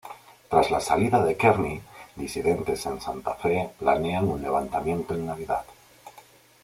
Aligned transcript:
Tras 0.49 0.71
la 0.71 0.79
salida 0.79 1.23
de 1.23 1.37
Kearny, 1.37 1.79
disidentes 2.15 2.83
en 2.87 2.99
Santa 2.99 3.35
Fe 3.35 3.69
planean 3.77 4.27
un 4.29 4.41
levantamiento 4.41 5.13
en 5.13 5.27
Navidad. 5.27 5.63